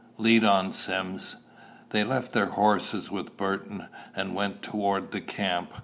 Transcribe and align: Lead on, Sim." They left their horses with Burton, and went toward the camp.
Lead 0.17 0.43
on, 0.43 0.71
Sim." 0.73 1.19
They 1.91 2.03
left 2.03 2.31
their 2.31 2.47
horses 2.47 3.11
with 3.11 3.37
Burton, 3.37 3.85
and 4.15 4.33
went 4.33 4.63
toward 4.63 5.11
the 5.11 5.21
camp. 5.21 5.75